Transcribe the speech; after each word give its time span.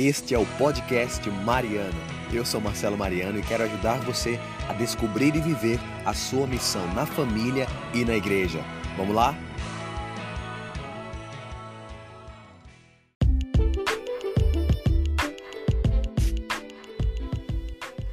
Este 0.00 0.32
é 0.32 0.38
o 0.38 0.46
podcast 0.56 1.28
Mariano. 1.28 1.98
Eu 2.32 2.46
sou 2.46 2.60
Marcelo 2.60 2.96
Mariano 2.96 3.40
e 3.40 3.42
quero 3.42 3.64
ajudar 3.64 3.98
você 4.02 4.38
a 4.68 4.72
descobrir 4.72 5.34
e 5.34 5.40
viver 5.40 5.80
a 6.06 6.14
sua 6.14 6.46
missão 6.46 6.86
na 6.94 7.04
família 7.04 7.66
e 7.92 8.04
na 8.04 8.14
igreja. 8.14 8.60
Vamos 8.96 9.12
lá? 9.12 9.36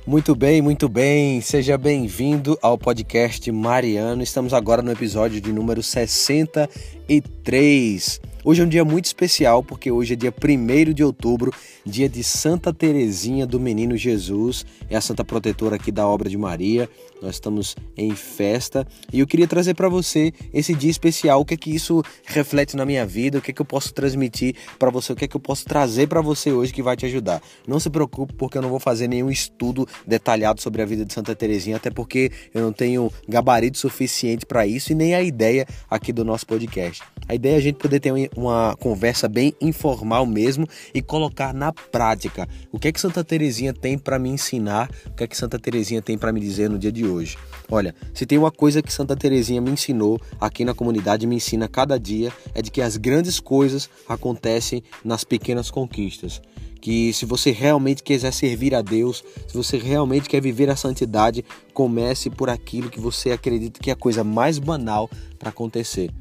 Muito 0.08 0.34
bem, 0.34 0.64
muito 0.64 0.90
bem. 0.90 1.40
Seja 1.40 1.78
bem-vindo 1.78 2.58
ao 2.64 2.80
podcast 2.80 3.52
Mariano. 3.52 4.24
Estamos 4.24 4.56
agora 4.56 4.82
no 4.82 4.92
episódio 4.92 5.40
de 5.40 5.54
número 5.54 5.84
63. 5.84 8.20
Hoje 8.48 8.62
é 8.62 8.64
um 8.64 8.70
dia 8.70 8.86
muito 8.86 9.06
especial 9.06 9.64
porque 9.64 9.90
hoje 9.90 10.14
é 10.14 10.16
dia 10.16 10.32
1 10.32 10.94
de 10.94 11.04
outubro, 11.04 11.52
dia 11.84 12.08
de 12.08 12.24
Santa 12.24 12.72
Teresinha 12.72 13.44
do 13.44 13.60
Menino 13.60 13.98
Jesus, 13.98 14.64
é 14.88 14.96
a 14.96 15.02
santa 15.02 15.26
protetora 15.26 15.78
aqui 15.78 15.92
da 15.92 16.08
obra 16.08 16.30
de 16.30 16.38
Maria. 16.38 16.88
Nós 17.20 17.38
estamos 17.38 17.76
em 17.98 18.12
festa 18.12 18.86
e 19.12 19.20
eu 19.20 19.26
queria 19.26 19.48
trazer 19.48 19.74
para 19.74 19.90
você 19.90 20.32
esse 20.54 20.76
dia 20.76 20.92
especial, 20.92 21.42
o 21.42 21.46
que 21.46 21.56
é 21.56 21.58
que 21.58 21.74
isso 21.74 22.04
reflete 22.24 22.78
na 22.78 22.86
minha 22.86 23.04
vida, 23.04 23.40
o 23.40 23.42
que 23.42 23.50
é 23.50 23.54
que 23.54 23.64
eu 23.64 23.66
posso 23.66 23.92
transmitir 23.92 24.56
para 24.78 24.92
você, 24.92 25.14
o 25.14 25.16
que 25.16 25.26
é 25.26 25.28
que 25.28 25.36
eu 25.36 25.42
posso 25.42 25.66
trazer 25.66 26.06
para 26.06 26.22
você 26.22 26.52
hoje 26.52 26.72
que 26.72 26.84
vai 26.84 26.96
te 26.96 27.08
ajudar. 27.08 27.42
Não 27.68 27.80
se 27.80 27.90
preocupe 27.90 28.36
porque 28.36 28.60
eu 28.60 28.62
não 28.62 28.70
vou 28.70 28.80
fazer 28.80 29.08
nenhum 29.08 29.32
estudo 29.32 29.88
detalhado 30.06 30.62
sobre 30.62 30.84
a 30.84 30.86
vida 30.86 31.04
de 31.04 31.12
Santa 31.12 31.36
Teresinha, 31.36 31.78
até 31.78 31.90
porque 31.90 32.32
eu 32.54 32.62
não 32.62 32.72
tenho 32.72 33.12
gabarito 33.28 33.80
suficiente 33.80 34.46
para 34.46 34.68
isso 34.68 34.92
e 34.92 34.96
nem 34.96 35.16
a 35.16 35.24
ideia 35.24 35.66
aqui 35.90 36.14
do 36.14 36.24
nosso 36.24 36.46
podcast. 36.46 37.02
A 37.28 37.34
ideia 37.34 37.56
é 37.56 37.58
a 37.58 37.62
gente 37.62 37.76
poder 37.76 38.00
ter 38.00 38.12
uma 38.36 38.76
conversa 38.80 39.28
bem 39.28 39.54
informal 39.60 40.26
mesmo 40.26 40.68
e 40.94 41.02
colocar 41.02 41.54
na 41.54 41.74
prática 41.74 42.48
o 42.72 42.78
que 42.78 42.88
é 42.88 42.92
que 42.92 43.02
Santa 43.02 43.24
Teresinha 43.24 43.74
tem 43.74 43.98
para 43.98 44.20
me 44.20 44.30
ensinar, 44.30 44.90
o 45.08 45.12
que 45.14 45.24
é 45.24 45.28
que 45.28 45.36
Santa 45.36 45.58
Teresinha 45.58 46.02
tem 46.02 46.18
para 46.18 46.32
me 46.32 46.40
dizer 46.40 46.70
no 46.70 46.78
dia 46.78 46.92
de 46.92 47.06
hoje. 47.06 47.36
Olha, 47.70 47.96
se 48.14 48.26
tem 48.28 48.38
uma 48.38 48.52
coisa 48.52 48.82
que 48.82 48.94
Santa 48.94 49.16
Teresinha 49.16 49.60
me 49.60 49.72
ensinou 49.72 50.22
aqui 50.40 50.64
na 50.64 50.74
comunidade, 50.74 51.26
me 51.26 51.36
ensina 51.36 51.68
cada 51.68 52.00
dia, 52.00 52.32
é 52.54 52.62
de 52.62 52.70
que 52.70 52.82
as 52.82 52.96
grandes 52.96 53.40
coisas 53.40 53.90
acontecem 54.08 54.84
nas 55.04 55.24
pequenas 55.24 55.72
conquistas 55.72 56.42
que 56.86 57.12
se 57.14 57.26
você 57.26 57.50
realmente 57.50 58.04
quiser 58.04 58.32
servir 58.32 58.76
a 58.76 58.82
Deus, 58.84 59.24
se 59.48 59.58
você 59.58 59.76
realmente 59.76 60.30
quer 60.30 60.40
viver 60.40 60.70
a 60.70 60.76
santidade, 60.76 61.44
comece 61.74 62.30
por 62.30 62.48
aquilo 62.48 62.92
que 62.92 63.00
você 63.00 63.32
acredita 63.32 63.80
que 63.80 63.90
é 63.90 63.94
a 63.94 63.96
coisa 63.96 64.24
mais 64.24 64.60
banal 64.60 65.10
para 65.40 65.50
acontecer. 65.50 66.12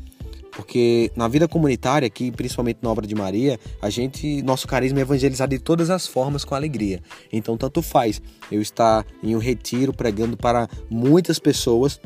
Porque 0.55 1.10
na 1.16 1.27
vida 1.27 1.48
comunitária, 1.48 2.06
aqui, 2.06 2.30
principalmente 2.30 2.78
na 2.80 2.91
obra 2.91 3.06
de 3.06 3.14
Maria, 3.14 3.58
a 3.83 3.91
gente, 3.91 4.41
nosso 4.42 4.69
carisma 4.69 5.00
é 5.00 5.02
evangelizado 5.02 5.50
de 5.50 5.58
todas 5.58 5.91
as 5.91 6.06
formas 6.06 6.44
com 6.44 6.55
alegria. 6.55 7.00
Então, 7.33 7.56
tanto 7.56 7.83
faz 7.83 8.22
eu 8.50 8.62
estar 8.62 9.05
em 9.22 9.34
um 9.34 9.38
retiro 9.38 9.92
pregando 9.92 10.36
para 10.36 10.69
muitas 10.88 11.38
pessoas 11.38 12.00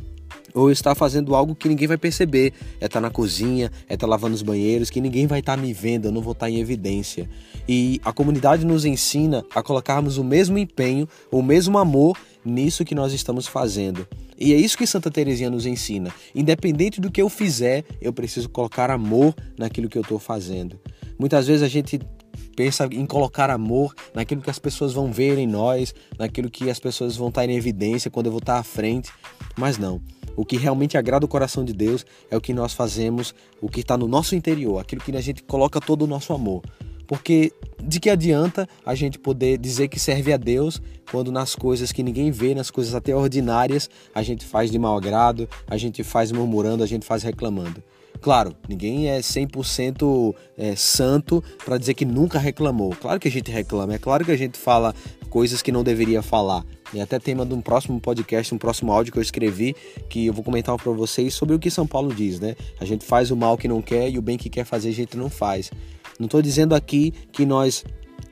ou 0.55 0.71
estar 0.71 0.95
fazendo 0.95 1.35
algo 1.35 1.55
que 1.55 1.69
ninguém 1.69 1.89
vai 1.89 1.99
perceber. 1.99 2.53
É 2.81 2.87
estar 2.87 3.01
na 3.01 3.11
cozinha, 3.11 3.71
é 3.89 3.95
estar 3.95 4.07
lavando 4.07 4.35
os 4.35 4.43
banheiros, 4.43 4.91
que 4.91 5.01
ninguém 5.01 5.27
vai 5.27 5.41
estar 5.41 5.57
me 5.57 5.73
vendo, 5.73 6.07
eu 6.07 6.13
não 6.13 6.21
vou 6.21 6.33
estar 6.33 6.51
em 6.51 6.59
evidência. 6.59 7.29
E 7.69 8.01
a 8.05 8.13
comunidade 8.13 8.65
nos 8.65 8.85
ensina 8.85 9.45
a 9.55 9.63
colocarmos 9.63 10.19
o 10.19 10.25
mesmo 10.25 10.59
empenho, 10.59 11.09
o 11.31 11.43
mesmo 11.43 11.79
amor 11.79 12.17
nisso 12.45 12.85
que 12.85 12.95
nós 12.95 13.13
estamos 13.13 13.47
fazendo. 13.47 14.07
E 14.39 14.53
é 14.53 14.57
isso 14.57 14.79
que 14.79 14.87
Santa 14.87 15.11
Teresinha 15.11 15.51
nos 15.51 15.67
ensina. 15.67 16.13
Independente 16.35 17.01
do 17.01 17.11
que 17.11 17.21
eu 17.21 17.29
fizer, 17.29 17.85
eu 18.01 18.13
preciso 18.13 18.49
colocar 18.49 18.91
amor 18.91 19.35
naquilo 19.59 19.89
que 19.89 19.99
eu 19.99 20.03
estou 20.03 20.19
fazendo. 20.19 20.79
Muitas 21.19 21.49
vezes 21.49 21.63
a 21.63 21.69
gente 21.69 22.01
pensa 22.55 22.89
em 22.91 23.05
colocar 23.05 23.51
amor 23.51 23.95
naquilo 24.15 24.41
que 24.41 24.51
as 24.51 24.59
pessoas 24.59 24.93
vão 24.93 25.13
ver 25.13 25.39
em 25.39 25.47
nós, 25.47 25.95
naquilo 26.19 26.51
que 26.51 26.71
as 26.71 26.79
pessoas 26.79 27.17
vão 27.17 27.29
estar 27.29 27.49
em 27.49 27.57
evidência 27.57 28.11
quando 28.11 28.27
eu 28.27 28.33
vou 28.33 28.41
estar 28.41 28.59
à 28.59 28.63
frente, 28.63 29.11
mas 29.57 29.77
não. 29.77 30.01
O 30.39 30.45
que 30.45 30.57
realmente 30.57 30.97
agrada 30.97 31.27
o 31.27 31.29
coração 31.29 31.65
de 31.65 31.73
Deus 31.73 32.07
é 32.31 32.37
o 32.37 32.41
que 32.41 32.55
nós 32.55 32.73
fazemos, 32.73 33.35
o 33.61 33.69
que 33.69 33.81
está 33.81 33.97
no 33.97 34.07
nosso 34.07 34.37
interior, 34.37 34.79
aquilo 34.79 35.03
que 35.03 35.11
a 35.11 35.21
gente 35.21 35.43
coloca 35.43 35.81
todo 35.81 36.03
o 36.03 36.07
nosso 36.07 36.33
amor. 36.33 36.63
Porque 37.09 37.53
de 37.83 37.99
que 37.99 38.09
adianta 38.09 38.69
a 38.87 38.95
gente 38.95 39.19
poder 39.19 39.59
dizer 39.59 39.89
que 39.89 39.99
serve 39.99 40.33
a 40.33 40.37
Deus 40.37 40.81
quando 41.11 41.33
nas 41.33 41.57
coisas 41.57 41.91
que 41.91 42.05
ninguém 42.05 42.31
vê, 42.31 42.55
nas 42.55 42.71
coisas 42.71 42.95
até 42.95 43.17
ordinárias, 43.17 43.91
a 44.15 44.23
gente 44.23 44.45
faz 44.45 44.71
de 44.71 44.79
mau 44.79 44.97
agrado, 44.97 45.49
a 45.67 45.77
gente 45.77 46.05
faz 46.05 46.31
murmurando, 46.31 46.85
a 46.85 46.87
gente 46.87 47.05
faz 47.05 47.25
reclamando. 47.25 47.83
Claro, 48.21 48.55
ninguém 48.69 49.09
é 49.09 49.19
100% 49.19 50.35
é, 50.57 50.77
santo 50.77 51.43
para 51.65 51.79
dizer 51.79 51.95
que 51.95 52.05
nunca 52.05 52.39
reclamou. 52.39 52.91
Claro 52.91 53.19
que 53.19 53.27
a 53.27 53.31
gente 53.31 53.51
reclama, 53.51 53.95
é 53.95 53.99
claro 53.99 54.25
que 54.25 54.33
a 54.33 54.37
gente 54.37 54.57
fala 54.57 54.95
coisas 55.29 55.63
que 55.63 55.71
não 55.71 55.85
deveria 55.85 56.23
falar. 56.23 56.65
E 56.93 57.01
até 57.01 57.19
tema 57.19 57.45
de 57.45 57.55
um 57.55 57.61
próximo 57.61 58.01
podcast, 58.01 58.55
um 58.55 58.59
próximo 58.59 58.93
áudio 58.93 59.13
que 59.13 59.19
eu 59.19 59.23
escrevi, 59.23 59.77
que 60.09 60.27
eu 60.27 60.33
vou 60.33 60.43
comentar 60.43 60.77
para 60.77 60.93
vocês 60.93 61.35
sobre 61.35 61.55
o 61.55 61.59
que 61.59 61.71
São 61.71 61.87
Paulo 61.87 62.15
diz, 62.15 62.41
né? 62.41 62.57
A 62.81 62.85
gente 62.85 63.05
faz 63.05 63.31
o 63.31 63.37
mal 63.37 63.57
que 63.57 63.69
não 63.69 63.83
quer 63.83 64.11
e 64.11 64.19
o 64.19 64.23
bem 64.23 64.39
que 64.39 64.49
quer 64.49 64.65
fazer 64.65 64.89
a 64.89 64.95
gente 64.95 65.17
não 65.17 65.29
faz. 65.29 65.71
Não 66.19 66.25
estou 66.25 66.43
dizendo 66.43 66.75
aqui 66.75 67.13
que 67.33 67.47
nós 67.47 67.85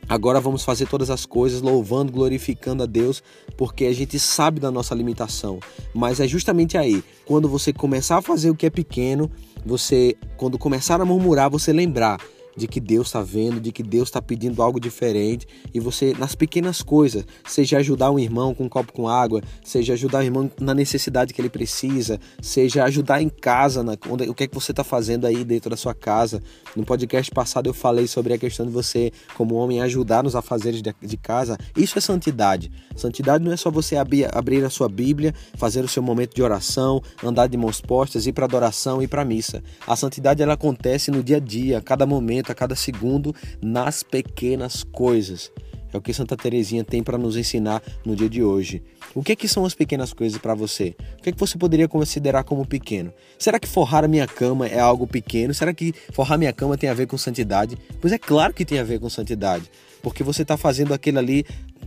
Agora 0.09 0.41
vamos 0.41 0.63
fazer 0.63 0.87
todas 0.87 1.11
as 1.11 1.27
coisas 1.27 1.61
louvando, 1.61 2.13
glorificando 2.13 2.85
a 2.85 2.87
Deus, 2.87 3.21
porque 3.57 3.87
a 3.87 3.93
gente 3.93 4.21
sabe 4.21 4.61
da 4.61 4.71
nossa 4.71 4.95
limitação. 4.95 5.59
Mas 5.93 6.21
é 6.21 6.29
justamente 6.29 6.79
aí, 6.79 7.03
quando 7.25 7.49
você 7.49 7.73
começar 7.73 8.19
a 8.19 8.23
fazer 8.23 8.51
o 8.51 8.55
que 8.55 8.67
é 8.67 8.71
pequeno, 8.71 9.29
você, 9.65 10.17
quando 10.37 10.59
começar 10.59 11.01
a 11.01 11.05
murmurar, 11.05 11.51
você 11.51 11.73
lembrar 11.73 12.21
de 12.57 12.67
que 12.67 12.81
Deus 12.81 13.09
está 13.09 13.23
vendo, 13.23 13.61
de 13.61 13.71
que 13.71 13.83
Deus 13.83 14.09
está 14.09 14.23
pedindo 14.23 14.63
algo 14.63 14.81
diferente 14.81 15.47
e 15.75 15.81
você, 15.81 16.15
nas 16.19 16.35
pequenas 16.35 16.83
coisas, 16.83 17.25
seja 17.47 17.79
ajudar 17.79 18.11
um 18.11 18.19
irmão 18.19 18.55
com 18.55 18.65
um 18.65 18.69
copo 18.69 18.93
com 18.93 19.09
água, 19.09 19.43
seja 19.65 19.93
ajudar 19.93 20.21
o 20.21 20.23
irmão 20.23 20.51
na 20.61 20.75
necessidade 20.75 21.35
que 21.35 21.41
ele 21.41 21.51
precisa, 21.51 22.19
seja 22.41 22.85
ajudar 22.85 23.21
em 23.21 23.29
casa, 23.29 23.83
na, 23.83 23.97
onde, 24.09 24.29
o 24.29 24.35
que 24.35 24.45
é 24.45 24.47
que 24.47 24.55
você 24.55 24.73
está 24.73 24.83
fazendo 24.83 25.27
aí 25.27 25.45
dentro 25.45 25.69
da 25.71 25.77
sua 25.77 25.95
casa. 25.95 26.43
No 26.75 26.85
podcast 26.85 27.31
passado 27.31 27.69
eu 27.69 27.75
falei 27.75 28.07
sobre 28.07 28.33
a 28.33 28.39
questão 28.39 28.65
de 28.65 28.73
você, 28.73 29.13
como 29.35 29.55
homem, 29.55 29.83
ajudar 29.83 30.23
nos 30.23 30.35
afazeres 30.35 30.81
de, 30.81 30.95
de 31.01 31.17
casa. 31.17 31.59
Isso 31.77 31.99
é 31.99 32.01
santidade. 32.01 32.71
Santidade 32.97 33.45
não 33.45 33.53
é 33.53 33.57
só 33.57 33.71
você 33.71 33.97
abrir, 33.97 34.29
abrir 34.35 34.65
a 34.65 34.71
sua 34.71 34.89
Bíblia, 34.89 35.35
fazer 35.55 35.85
o 35.85 35.89
seu 35.89 36.03
momento 36.03 36.35
de 36.35 36.43
oração, 36.43 37.03
andar 37.23 37.47
de 37.47 37.57
mãos 37.57 37.81
postas, 37.81 38.27
ir 38.27 38.33
para 38.33 38.47
adoração, 38.47 39.03
ir 39.03 39.09
para 39.09 39.25
missa. 39.25 39.63
A 39.87 39.95
santidade 39.97 40.43
ela 40.43 40.55
acontece 40.55 41.11
no 41.11 41.23
dia 41.23 41.37
a 41.37 41.41
dia, 41.41 41.79
a 41.79 41.83
cada 41.83 42.07
momento 42.07 42.46
a 42.53 42.55
cada 42.55 42.75
segundo 42.75 43.35
nas 43.63 44.03
pequenas 44.03 44.83
coisas. 44.85 45.51
É 45.93 45.97
o 45.97 46.01
que 46.01 46.13
Santa 46.13 46.37
Teresinha 46.37 46.85
tem 46.85 47.03
para 47.03 47.17
nos 47.17 47.37
ensinar 47.37 47.83
no 48.05 48.15
dia 48.15 48.29
de 48.29 48.43
hoje. 48.43 48.83
O 49.15 49.23
que, 49.23 49.33
é 49.33 49.37
que 49.37 49.49
são 49.49 49.65
as 49.65 49.75
pequenas 49.75 50.13
coisas 50.13 50.39
para 50.39 50.55
você? 50.55 50.95
O 51.19 51.23
que, 51.23 51.31
é 51.31 51.33
que 51.33 51.39
você 51.39 51.57
poderia 51.57 51.89
considerar 51.89 52.45
como 52.45 52.67
pequeno? 52.67 53.13
Será 53.39 53.59
que 53.59 53.67
forrar 53.67 54.05
a 54.05 54.09
minha 54.09 54.27
cama 54.27 54.67
é 54.67 54.79
algo 54.79 55.07
pequeno? 55.07 55.55
Será 55.55 55.73
que 55.73 55.95
forrar 56.13 56.37
minha 56.37 56.53
cama 56.53 56.77
tem 56.77 56.91
a 56.91 56.95
ver 56.95 57.07
com 57.07 57.17
santidade? 57.17 57.79
Pois 58.01 58.13
é 58.13 58.19
claro 58.19 58.53
que 58.53 58.65
tem 58.65 58.79
a 58.79 58.85
ver 58.85 59.01
com 59.01 59.09
santidade, 59.09 59.71
porque 60.03 60.23
você 60.23 60.43
está 60.43 60.57
fazendo 60.57 60.93
aquilo 60.93 61.19
ali 61.19 61.47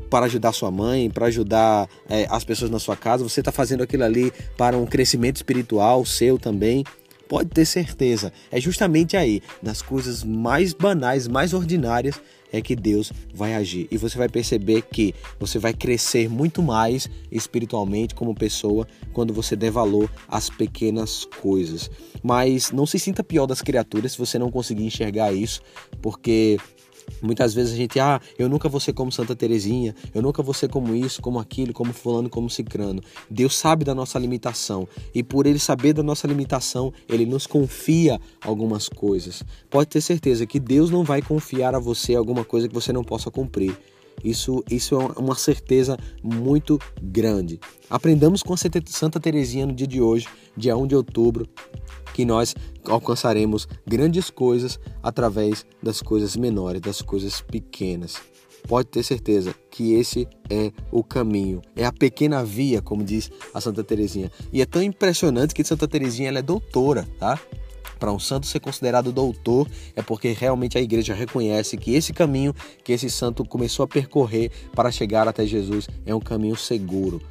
para 0.09 0.26
ajudar 0.26 0.53
sua 0.53 0.72
mãe, 0.72 1.09
para 1.09 1.28
ajudar 1.28 1.88
é, 2.09 2.26
as 2.31 2.44
pessoas 2.44 2.72
na 2.72 2.80
sua 2.80 2.97
casa, 2.97 3.24
você 3.24 3.41
está 3.41 3.52
fazendo 3.52 3.84
aquilo 3.84 4.03
ali 4.03 4.34
para 4.58 4.76
um 4.76 4.86
crescimento 4.88 5.36
espiritual 5.36 6.03
seu 6.03 6.40
também 6.40 6.84
pode 7.29 7.50
ter 7.51 7.63
certeza, 7.63 8.34
é 8.51 8.59
justamente 8.59 9.16
aí, 9.16 9.41
nas 9.62 9.84
coisas 9.84 10.23
mais 10.23 10.73
banais, 10.73 11.28
mais 11.28 11.53
ordinárias, 11.53 12.19
é 12.51 12.59
que 12.59 12.75
Deus 12.75 13.13
vai 13.31 13.53
agir. 13.53 13.88
E 13.91 13.97
você 13.97 14.17
vai 14.17 14.28
perceber 14.28 14.81
que 14.81 15.13
você 15.40 15.59
vai 15.59 15.72
crescer 15.72 16.28
muito 16.28 16.63
mais 16.63 17.07
espiritualmente 17.31 18.16
como 18.16 18.34
pessoa 18.34 18.88
quando 19.13 19.31
você 19.31 19.56
der 19.56 19.69
valor 19.69 20.12
às 20.28 20.50
pequenas 20.50 21.25
coisas. 21.40 21.91
Mas 22.23 22.72
não 22.72 22.88
se 22.88 22.97
sinta 22.97 23.23
pior 23.23 23.46
das 23.46 23.61
criaturas 23.61 24.13
se 24.13 24.17
você 24.17 24.40
não 24.40 24.50
conseguir 24.50 24.84
enxergar 24.84 25.31
isso, 25.31 25.61
porque 26.01 26.57
Muitas 27.22 27.53
vezes 27.53 27.74
a 27.74 27.75
gente, 27.75 28.00
ah, 28.00 28.20
eu 28.38 28.50
nunca 28.50 28.70
vou 28.70 28.79
ser 28.79 28.94
como 28.94 29.11
Santa 29.11 29.35
Terezinha, 29.35 29.96
eu 30.14 30.22
nunca 30.22 30.41
vou 30.41 30.53
ser 30.53 30.70
como 30.70 30.96
isso, 30.96 31.22
como 31.22 31.40
aquilo, 31.40 31.73
como 31.73 31.94
fulano, 31.94 32.29
como 32.29 32.50
cicrano. 32.50 33.02
Deus 33.29 33.58
sabe 33.58 33.84
da 33.84 33.96
nossa 33.96 34.17
limitação 34.17 34.88
e 35.14 35.23
por 35.23 35.46
ele 35.46 35.59
saber 35.59 35.94
da 35.94 36.03
nossa 36.03 36.28
limitação, 36.28 36.94
ele 37.08 37.26
nos 37.26 37.46
confia 37.46 38.20
algumas 38.44 38.90
coisas. 38.90 39.44
Pode 39.70 39.90
ter 39.90 40.02
certeza 40.02 40.46
que 40.46 40.59
Deus 40.59 40.90
não 40.90 41.03
vai 41.03 41.22
confiar 41.22 41.76
a 41.76 41.79
você 41.79 42.16
alguma 42.16 42.44
coisa 42.44 42.67
que 42.67 42.73
você 42.73 42.94
não 42.94 43.03
possa 43.03 43.29
cumprir. 43.29 43.78
Isso, 44.23 44.64
isso 44.70 44.96
é 44.96 45.20
uma 45.20 45.35
certeza 45.35 45.97
muito 46.22 46.79
grande. 47.02 47.59
Aprendamos 47.90 48.44
com 48.44 48.53
a 48.53 48.58
Santa 48.58 49.20
Terezinha 49.20 49.66
no 49.66 49.73
dia 49.73 49.88
de 49.88 50.02
hoje, 50.02 50.28
dia 50.55 50.76
1 50.76 50.88
de 50.88 50.96
outubro, 50.96 51.47
que 52.19 52.25
nós 52.25 52.53
alcançaremos 52.83 53.66
grandes 53.87 54.29
coisas 54.29 54.77
através 55.01 55.66
das 55.81 56.01
coisas 56.01 56.35
menores, 56.35 56.81
das 56.81 57.01
coisas 57.01 57.39
pequenas. 57.39 58.17
Pode 58.67 58.89
ter 58.89 59.03
certeza 59.03 59.55
que 59.71 59.93
esse 59.93 60.27
é 60.49 60.69
o 60.91 61.01
caminho, 61.01 61.61
é 61.77 61.85
a 61.85 61.93
pequena 61.93 62.43
via, 62.43 62.81
como 62.81 63.05
diz 63.05 63.31
a 63.53 63.61
Santa 63.61 63.85
Teresinha. 63.85 64.29
E 64.51 64.61
é 64.61 64.66
tão 64.66 64.83
impressionante 64.83 65.55
que 65.55 65.63
Santa 65.63 65.87
Teresinha 65.87 66.27
ela 66.27 66.39
é 66.39 66.41
doutora, 66.41 67.07
tá? 67.17 67.39
para 67.97 68.11
um 68.11 68.19
santo 68.19 68.47
ser 68.47 68.59
considerado 68.59 69.13
doutor 69.13 69.66
é 69.95 70.01
porque 70.01 70.33
realmente 70.33 70.77
a 70.77 70.81
igreja 70.81 71.13
reconhece 71.13 71.77
que 71.77 71.95
esse 71.95 72.11
caminho 72.11 72.53
que 72.83 72.91
esse 72.91 73.09
santo 73.09 73.45
começou 73.45 73.85
a 73.85 73.87
percorrer 73.87 74.51
para 74.73 74.91
chegar 74.91 75.25
até 75.25 75.45
Jesus 75.45 75.87
é 76.05 76.13
um 76.13 76.19
caminho 76.19 76.57
seguro. 76.57 77.21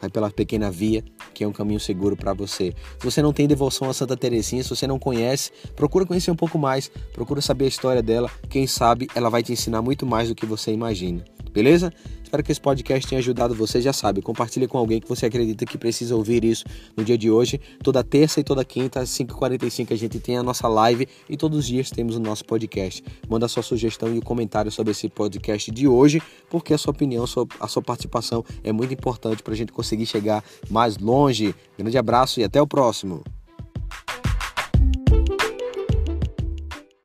Vai 0.00 0.10
pela 0.10 0.30
pequena 0.30 0.68
via, 0.68 1.04
que 1.32 1.44
é 1.44 1.48
um 1.48 1.52
caminho 1.52 1.80
seguro 1.80 2.16
para 2.16 2.32
você. 2.32 2.74
Se 2.98 3.04
você 3.04 3.22
não 3.22 3.32
tem 3.32 3.48
devoção 3.48 3.88
a 3.88 3.94
Santa 3.94 4.16
Teresinha, 4.16 4.62
se 4.62 4.70
você 4.70 4.86
não 4.86 4.98
conhece, 4.98 5.50
procura 5.74 6.06
conhecer 6.06 6.30
um 6.30 6.36
pouco 6.36 6.58
mais, 6.58 6.90
procura 7.12 7.40
saber 7.40 7.64
a 7.64 7.68
história 7.68 8.02
dela. 8.02 8.30
Quem 8.48 8.66
sabe 8.66 9.08
ela 9.14 9.30
vai 9.30 9.42
te 9.42 9.52
ensinar 9.52 9.82
muito 9.82 10.06
mais 10.06 10.28
do 10.28 10.34
que 10.34 10.46
você 10.46 10.72
imagina. 10.72 11.24
Beleza? 11.52 11.92
Espero 12.22 12.42
que 12.42 12.50
esse 12.50 12.60
podcast 12.60 13.06
tenha 13.06 13.18
ajudado 13.18 13.54
você. 13.54 13.80
Já 13.82 13.92
sabe, 13.92 14.22
compartilhe 14.22 14.66
com 14.66 14.78
alguém 14.78 15.00
que 15.00 15.08
você 15.08 15.26
acredita 15.26 15.66
que 15.66 15.76
precisa 15.76 16.16
ouvir 16.16 16.44
isso 16.44 16.64
no 16.96 17.04
dia 17.04 17.18
de 17.18 17.30
hoje. 17.30 17.60
Toda 17.82 18.02
terça 18.02 18.40
e 18.40 18.44
toda 18.44 18.64
quinta, 18.64 19.00
às 19.00 19.10
5h45, 19.10 19.92
a 19.92 19.96
gente 19.96 20.18
tem 20.18 20.38
a 20.38 20.42
nossa 20.42 20.66
live 20.66 21.06
e 21.28 21.36
todos 21.36 21.58
os 21.58 21.66
dias 21.66 21.90
temos 21.90 22.16
o 22.16 22.20
nosso 22.20 22.44
podcast. 22.46 23.04
Manda 23.28 23.46
sua 23.48 23.62
sugestão 23.62 24.08
e 24.08 24.12
o 24.12 24.16
um 24.16 24.20
comentário 24.22 24.70
sobre 24.70 24.92
esse 24.92 25.10
podcast 25.10 25.70
de 25.70 25.86
hoje, 25.86 26.22
porque 26.48 26.72
a 26.72 26.78
sua 26.78 26.92
opinião, 26.92 27.24
a 27.60 27.68
sua 27.68 27.82
participação 27.82 28.42
é 28.64 28.72
muito 28.72 28.94
importante 28.94 29.42
para 29.42 29.52
a 29.52 29.56
gente 29.56 29.70
conseguir 29.70 30.06
chegar 30.06 30.42
mais 30.70 30.96
longe. 30.96 31.54
Grande 31.76 31.98
abraço 31.98 32.40
e 32.40 32.44
até 32.44 32.62
o 32.62 32.66
próximo. 32.66 33.22